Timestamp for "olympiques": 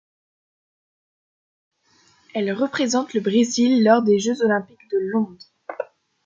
4.41-4.89